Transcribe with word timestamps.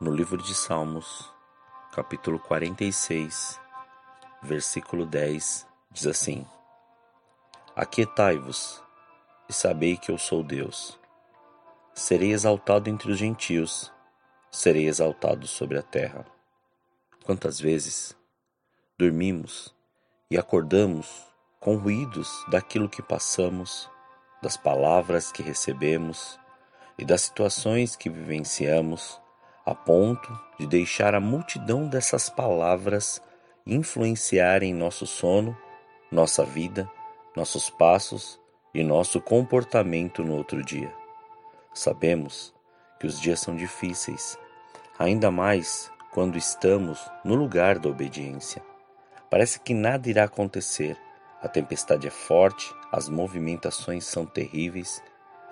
No 0.00 0.12
livro 0.12 0.40
de 0.40 0.54
Salmos, 0.54 1.28
capítulo 1.90 2.38
46, 2.38 3.58
versículo 4.40 5.04
10, 5.04 5.66
diz 5.90 6.06
assim: 6.06 6.46
Aquietai-vos 7.74 8.80
e 9.48 9.52
sabei 9.52 9.96
que 9.96 10.12
eu 10.12 10.16
sou 10.16 10.44
Deus. 10.44 10.96
Serei 11.92 12.30
exaltado 12.30 12.88
entre 12.88 13.10
os 13.10 13.18
gentios, 13.18 13.92
serei 14.52 14.86
exaltado 14.86 15.48
sobre 15.48 15.76
a 15.76 15.82
terra. 15.82 16.24
Quantas 17.24 17.60
vezes 17.60 18.16
dormimos 18.96 19.74
e 20.30 20.38
acordamos 20.38 21.26
com 21.58 21.74
ruídos 21.74 22.44
daquilo 22.46 22.88
que 22.88 23.02
passamos, 23.02 23.90
das 24.40 24.56
palavras 24.56 25.32
que 25.32 25.42
recebemos 25.42 26.38
e 26.96 27.04
das 27.04 27.22
situações 27.22 27.96
que 27.96 28.08
vivenciamos 28.08 29.20
a 29.68 29.74
ponto 29.74 30.32
de 30.58 30.66
deixar 30.66 31.14
a 31.14 31.20
multidão 31.20 31.86
dessas 31.86 32.30
palavras 32.30 33.20
influenciarem 33.66 34.72
nosso 34.72 35.06
sono, 35.06 35.54
nossa 36.10 36.42
vida, 36.42 36.90
nossos 37.36 37.68
passos 37.68 38.40
e 38.72 38.82
nosso 38.82 39.20
comportamento 39.20 40.24
no 40.24 40.36
outro 40.36 40.64
dia. 40.64 40.90
Sabemos 41.74 42.54
que 42.98 43.06
os 43.06 43.20
dias 43.20 43.40
são 43.40 43.54
difíceis, 43.54 44.38
ainda 44.98 45.30
mais 45.30 45.92
quando 46.12 46.38
estamos 46.38 46.98
no 47.22 47.34
lugar 47.34 47.78
da 47.78 47.90
obediência. 47.90 48.62
Parece 49.28 49.60
que 49.60 49.74
nada 49.74 50.08
irá 50.08 50.24
acontecer, 50.24 50.96
a 51.42 51.48
tempestade 51.48 52.06
é 52.06 52.10
forte, 52.10 52.74
as 52.90 53.06
movimentações 53.10 54.06
são 54.06 54.24
terríveis 54.24 55.02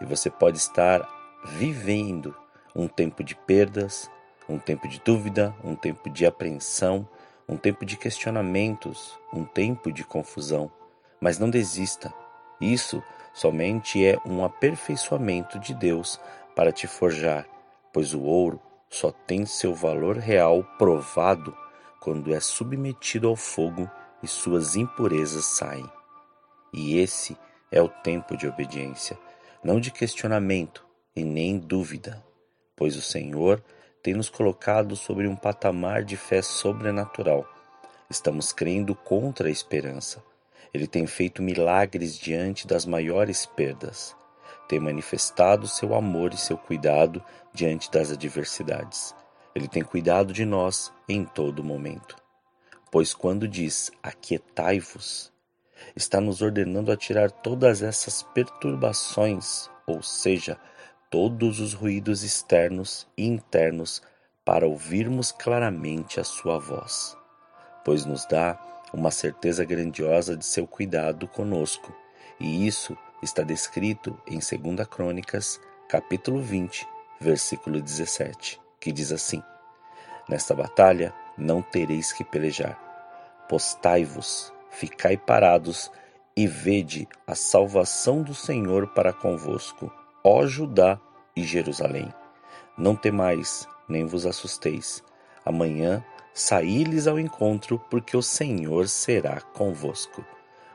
e 0.00 0.06
você 0.06 0.30
pode 0.30 0.56
estar 0.56 1.06
vivendo 1.44 2.34
um 2.76 2.86
tempo 2.86 3.24
de 3.24 3.34
perdas, 3.34 4.10
um 4.46 4.58
tempo 4.58 4.86
de 4.86 5.00
dúvida, 5.00 5.56
um 5.64 5.74
tempo 5.74 6.10
de 6.10 6.26
apreensão, 6.26 7.08
um 7.48 7.56
tempo 7.56 7.86
de 7.86 7.96
questionamentos, 7.96 9.18
um 9.32 9.44
tempo 9.44 9.90
de 9.90 10.04
confusão. 10.04 10.70
Mas 11.18 11.38
não 11.38 11.48
desista. 11.48 12.12
Isso 12.60 13.02
somente 13.32 14.04
é 14.04 14.18
um 14.26 14.44
aperfeiçoamento 14.44 15.58
de 15.58 15.72
Deus 15.74 16.20
para 16.54 16.70
te 16.70 16.86
forjar, 16.86 17.46
pois 17.92 18.12
o 18.12 18.22
ouro 18.22 18.60
só 18.90 19.10
tem 19.10 19.46
seu 19.46 19.74
valor 19.74 20.18
real 20.18 20.62
provado 20.78 21.56
quando 21.98 22.34
é 22.34 22.40
submetido 22.40 23.26
ao 23.26 23.36
fogo 23.36 23.90
e 24.22 24.28
suas 24.28 24.76
impurezas 24.76 25.46
saem. 25.46 25.90
E 26.74 26.98
esse 26.98 27.38
é 27.72 27.80
o 27.80 27.88
tempo 27.88 28.36
de 28.36 28.46
obediência, 28.46 29.18
não 29.64 29.80
de 29.80 29.90
questionamento 29.90 30.86
e 31.14 31.24
nem 31.24 31.58
dúvida 31.58 32.25
pois 32.76 32.94
o 32.94 33.02
Senhor 33.02 33.62
tem 34.02 34.14
nos 34.14 34.28
colocado 34.28 34.94
sobre 34.94 35.26
um 35.26 35.34
patamar 35.34 36.04
de 36.04 36.16
fé 36.16 36.42
sobrenatural. 36.42 37.44
Estamos 38.08 38.52
crendo 38.52 38.94
contra 38.94 39.48
a 39.48 39.50
esperança. 39.50 40.22
Ele 40.72 40.86
tem 40.86 41.06
feito 41.06 41.42
milagres 41.42 42.16
diante 42.16 42.66
das 42.66 42.86
maiores 42.86 43.46
perdas. 43.46 44.14
Tem 44.68 44.78
manifestado 44.78 45.66
seu 45.66 45.94
amor 45.94 46.34
e 46.34 46.36
seu 46.36 46.56
cuidado 46.56 47.24
diante 47.52 47.90
das 47.90 48.12
adversidades. 48.12 49.14
Ele 49.54 49.66
tem 49.66 49.82
cuidado 49.82 50.32
de 50.32 50.44
nós 50.44 50.92
em 51.08 51.24
todo 51.24 51.64
momento. 51.64 52.16
Pois 52.92 53.14
quando 53.14 53.48
diz 53.48 53.90
aquietai-vos, 54.02 55.32
está 55.94 56.20
nos 56.20 56.42
ordenando 56.42 56.92
a 56.92 56.96
tirar 56.96 57.30
todas 57.30 57.82
essas 57.82 58.22
perturbações, 58.22 59.68
ou 59.86 60.02
seja, 60.02 60.58
todos 61.10 61.60
os 61.60 61.72
ruídos 61.72 62.24
externos 62.24 63.06
e 63.16 63.26
internos 63.26 64.02
para 64.44 64.66
ouvirmos 64.66 65.30
claramente 65.30 66.18
a 66.18 66.24
sua 66.24 66.58
voz, 66.58 67.16
pois 67.84 68.04
nos 68.04 68.26
dá 68.26 68.58
uma 68.92 69.10
certeza 69.10 69.64
grandiosa 69.64 70.36
de 70.36 70.44
seu 70.44 70.66
cuidado 70.66 71.28
conosco, 71.28 71.94
e 72.40 72.66
isso 72.66 72.96
está 73.22 73.42
descrito 73.42 74.20
em 74.26 74.38
2 74.38 74.86
Crônicas, 74.88 75.60
capítulo 75.88 76.40
20, 76.40 76.86
versículo 77.20 77.80
17, 77.80 78.60
que 78.80 78.92
diz 78.92 79.12
assim: 79.12 79.42
Nesta 80.28 80.54
batalha 80.54 81.14
não 81.38 81.62
tereis 81.62 82.12
que 82.12 82.24
pelejar. 82.24 82.78
Postai-vos, 83.48 84.52
ficai 84.70 85.16
parados 85.16 85.90
e 86.36 86.46
vede 86.46 87.08
a 87.26 87.34
salvação 87.34 88.22
do 88.22 88.34
Senhor 88.34 88.88
para 88.88 89.12
convosco 89.12 89.90
Ó 90.28 90.44
Judá 90.44 90.98
e 91.36 91.44
Jerusalém, 91.44 92.12
não 92.76 92.96
temais, 92.96 93.68
nem 93.88 94.04
vos 94.06 94.26
assusteis. 94.26 95.00
Amanhã 95.44 96.04
saí-lhes 96.34 97.06
ao 97.06 97.16
encontro, 97.16 97.78
porque 97.88 98.16
o 98.16 98.22
Senhor 98.22 98.88
será 98.88 99.40
convosco. 99.40 100.24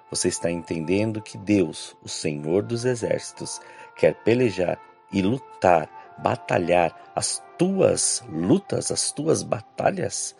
Você 0.09 0.29
está 0.29 0.49
entendendo 0.49 1.21
que 1.21 1.37
Deus, 1.37 1.97
o 2.01 2.07
Senhor 2.07 2.63
dos 2.63 2.85
exércitos, 2.85 3.59
quer 3.93 4.15
pelejar 4.23 4.79
e 5.11 5.21
lutar, 5.21 6.15
batalhar 6.19 7.11
as 7.13 7.43
tuas 7.57 8.23
lutas, 8.29 8.89
as 8.89 9.11
tuas 9.11 9.43
batalhas? 9.43 10.33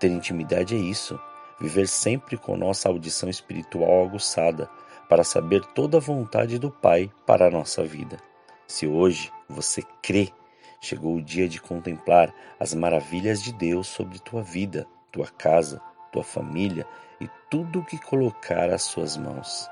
Ter 0.00 0.08
intimidade 0.08 0.74
é 0.74 0.78
isso, 0.78 1.20
viver 1.60 1.86
sempre 1.86 2.38
com 2.38 2.56
nossa 2.56 2.88
audição 2.88 3.28
espiritual 3.28 4.06
aguçada, 4.06 4.70
para 5.06 5.22
saber 5.22 5.62
toda 5.74 5.98
a 5.98 6.00
vontade 6.00 6.58
do 6.58 6.70
Pai 6.70 7.10
para 7.26 7.48
a 7.48 7.50
nossa 7.50 7.84
vida. 7.84 8.26
Se 8.68 8.86
hoje 8.86 9.32
você 9.48 9.82
crê, 10.02 10.30
chegou 10.78 11.16
o 11.16 11.22
dia 11.22 11.48
de 11.48 11.58
contemplar 11.58 12.32
as 12.60 12.74
maravilhas 12.74 13.42
de 13.42 13.50
Deus 13.50 13.86
sobre 13.86 14.18
tua 14.18 14.42
vida, 14.42 14.86
tua 15.10 15.26
casa, 15.26 15.80
tua 16.12 16.22
família 16.22 16.86
e 17.18 17.26
tudo 17.50 17.80
o 17.80 17.84
que 17.84 17.96
colocar 17.98 18.68
às 18.68 18.82
suas 18.82 19.16
mãos. 19.16 19.66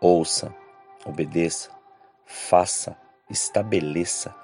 Ouça, 0.00 0.52
obedeça, 1.06 1.70
faça, 2.26 2.96
estabeleça, 3.30 4.34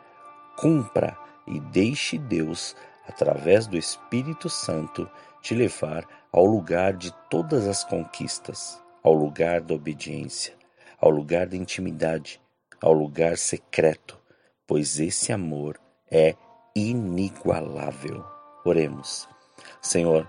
cumpra 0.57 1.19
e 1.49 1.59
deixe 1.59 2.17
Deus, 2.17 2.77
através 3.09 3.67
do 3.67 3.77
Espírito 3.77 4.49
Santo, 4.49 5.11
te 5.43 5.53
levar 5.53 6.07
ao 6.31 6.47
lugar 6.47 6.93
de 6.93 7.13
todas 7.29 7.67
as 7.67 7.83
conquistas, 7.83 8.81
ao 9.03 9.15
lugar 9.15 9.61
da 9.61 9.75
obediência, 9.75 10.55
ao 11.01 11.11
lugar 11.11 11.49
da 11.49 11.57
intimidade, 11.57 12.41
ao 12.81 12.93
lugar 12.93 13.37
secreto, 13.37 14.19
pois 14.67 14.99
esse 14.99 15.33
amor 15.33 15.79
é 16.11 16.35
inigualável. 16.75 18.25
Oremos. 18.65 19.29
Senhor, 19.81 20.29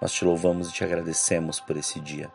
nós 0.00 0.12
te 0.12 0.24
louvamos 0.24 0.68
e 0.68 0.72
te 0.72 0.84
agradecemos 0.84 1.60
por 1.60 1.76
esse 1.76 2.00
dia. 2.00 2.30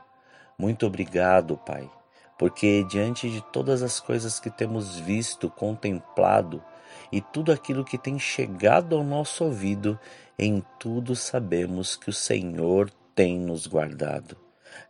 Muito 0.57 0.85
obrigado, 0.85 1.57
Pai, 1.57 1.89
porque 2.38 2.83
diante 2.83 3.29
de 3.29 3.41
todas 3.51 3.81
as 3.81 3.99
coisas 3.99 4.39
que 4.39 4.49
temos 4.49 4.97
visto, 4.97 5.49
contemplado 5.49 6.64
e 7.11 7.22
tudo 7.22 7.52
aquilo 7.52 7.85
que 7.85 7.97
tem 7.97 8.17
chegado 8.17 8.96
ao 8.96 9.03
nosso 9.03 9.43
ouvido, 9.43 9.99
em 10.37 10.64
tudo 10.79 11.16
sabemos 11.16 11.96
que 11.96 12.09
o 12.09 12.14
Senhor 12.14 12.90
tem 13.16 13.37
nos 13.37 13.67
guardado. 13.67 14.37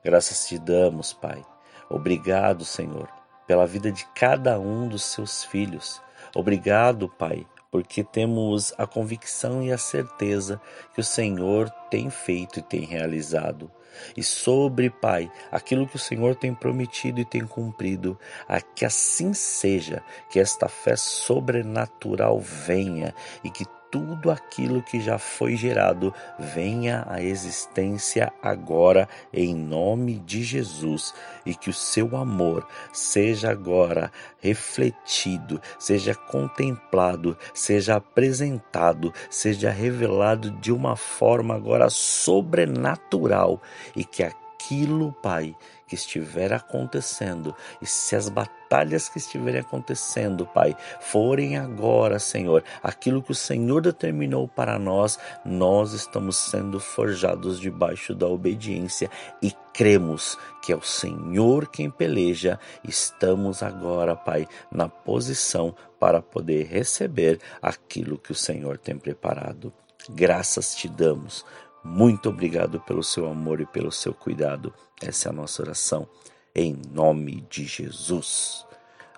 Graças 0.03 0.47
te 0.47 0.57
damos, 0.57 1.13
Pai. 1.13 1.44
Obrigado, 1.89 2.63
Senhor, 2.63 3.09
pela 3.51 3.68
vida 3.68 3.92
de 3.92 4.06
cada 4.15 4.57
um 4.57 4.88
dos 4.88 5.03
seus 5.03 5.44
filhos. 5.44 6.01
Obrigado, 6.33 7.09
Pai, 7.09 7.45
porque 7.69 8.01
temos 8.01 8.74
a 8.77 8.88
convicção 8.88 9.62
e 9.62 9.74
a 9.74 9.77
certeza 9.77 10.62
que 10.94 11.01
o 11.01 11.03
Senhor 11.03 11.69
tem 11.89 12.09
feito 12.09 12.59
e 12.59 12.62
tem 12.62 12.86
realizado. 12.86 13.69
E 14.15 14.24
sobre, 14.24 14.89
Pai, 14.89 15.30
aquilo 15.51 15.86
que 15.86 15.98
o 15.98 16.00
Senhor 16.00 16.33
tem 16.33 16.56
prometido 16.56 17.19
e 17.19 17.25
tem 17.25 17.45
cumprido, 17.45 18.18
a 18.48 18.62
que 18.62 18.86
assim 18.86 19.33
seja, 19.33 20.01
que 20.30 20.39
esta 20.39 20.69
fé 20.69 20.95
sobrenatural 20.95 22.39
venha 22.39 23.13
e 23.44 23.50
que 23.50 23.65
tudo 23.91 24.31
aquilo 24.31 24.81
que 24.81 25.01
já 25.01 25.19
foi 25.19 25.57
gerado 25.57 26.13
venha 26.39 27.05
à 27.07 27.21
existência 27.21 28.31
agora, 28.41 29.07
em 29.33 29.53
nome 29.53 30.17
de 30.19 30.41
Jesus, 30.41 31.13
e 31.45 31.53
que 31.53 31.69
o 31.69 31.73
seu 31.73 32.15
amor 32.15 32.65
seja 32.93 33.51
agora 33.51 34.11
refletido, 34.39 35.61
seja 35.77 36.15
contemplado, 36.15 37.38
seja 37.53 37.97
apresentado, 37.97 39.13
seja 39.29 39.69
revelado 39.69 40.49
de 40.51 40.71
uma 40.71 40.95
forma 40.95 41.53
agora 41.53 41.89
sobrenatural 41.89 43.61
e 43.95 44.05
que 44.05 44.23
aquilo, 44.62 45.12
Pai, 45.12 45.56
que 45.88 45.96
estiver 45.96 46.54
acontecendo 46.54 47.56
e 47.81 47.86
se 47.86 48.16
as 48.16 48.30
batalhas 48.30 49.10
que 49.10 49.18
estiverem 49.18 49.62
acontecendo, 49.62 50.46
Pai, 50.46 50.75
forem 51.00 51.58
agora, 51.58 52.19
Senhor, 52.19 52.63
aquilo 52.81 53.24
que 53.24 53.31
o 53.31 53.36
Senhor 53.36 53.81
determinou 53.81 54.48
para 54.48 54.78
nós, 54.78 55.18
nós 55.44 55.94
estamos 55.94 56.38
sendo 56.38 56.80
forjados 56.80 57.60
debaixo 57.60 58.13
da 58.13 58.28
obediência 58.28 59.10
e 59.42 59.52
cremos 59.74 60.38
que 60.62 60.72
é 60.72 60.75
o 60.75 60.81
Senhor 60.81 61.68
quem 61.68 61.90
peleja, 61.90 62.60
estamos 62.88 63.63
agora, 63.63 64.16
Pai, 64.16 64.48
na 64.72 64.88
posição 64.88 65.75
para 66.00 66.22
poder 66.22 66.68
receber 66.68 67.40
aquilo 67.62 68.18
que 68.18 68.31
o 68.31 68.36
Senhor 68.36 68.78
tem 68.78 68.98
preparado. 68.98 69.74
Graças 70.10 70.75
te 70.75 70.88
damos 70.88 71.46
muito 71.83 72.30
obrigado 72.30 72.80
pelo 72.81 73.04
seu 73.04 73.28
amor 73.28 73.60
e 73.60 73.66
pelo 73.66 73.92
seu 73.92 74.13
cuidado. 74.13 74.74
Essa 75.01 75.30
é 75.30 75.31
a 75.31 75.33
nossa 75.33 75.63
oração. 75.63 76.07
Em 76.54 76.80
nome 76.92 77.45
de 77.50 77.66
Jesus. 77.66 78.66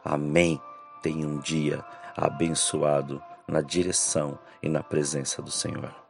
Amém. 0.04 0.60
Tenha 1.02 1.28
um 1.28 1.40
dia 1.40 1.84
abençoado 2.16 3.22
na 3.48 3.62
direção 3.62 4.40
e 4.62 4.70
na 4.70 4.82
presença 4.82 5.42
do 5.42 5.52
Senhor. 5.52 6.03